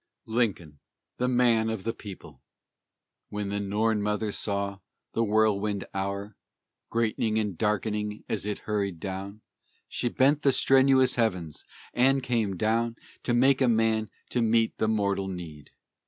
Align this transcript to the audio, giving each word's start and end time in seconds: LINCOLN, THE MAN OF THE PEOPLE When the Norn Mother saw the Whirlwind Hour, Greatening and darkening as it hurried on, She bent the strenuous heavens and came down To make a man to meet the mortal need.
LINCOLN, 0.25 0.79
THE 1.17 1.27
MAN 1.27 1.69
OF 1.69 1.83
THE 1.83 1.93
PEOPLE 1.93 2.41
When 3.29 3.49
the 3.49 3.59
Norn 3.59 4.01
Mother 4.01 4.31
saw 4.31 4.79
the 5.13 5.23
Whirlwind 5.23 5.85
Hour, 5.93 6.35
Greatening 6.89 7.37
and 7.37 7.55
darkening 7.55 8.23
as 8.27 8.47
it 8.47 8.57
hurried 8.65 9.05
on, 9.05 9.41
She 9.87 10.09
bent 10.09 10.41
the 10.41 10.53
strenuous 10.53 11.17
heavens 11.21 11.65
and 11.93 12.23
came 12.23 12.55
down 12.57 12.95
To 13.21 13.35
make 13.35 13.61
a 13.61 13.67
man 13.67 14.09
to 14.31 14.41
meet 14.41 14.75
the 14.79 14.87
mortal 14.87 15.27
need. 15.27 15.69